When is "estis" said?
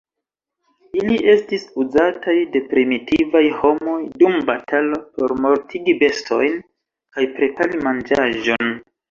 1.33-1.65